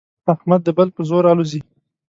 [0.33, 1.61] احمد د بل په زور الوزي.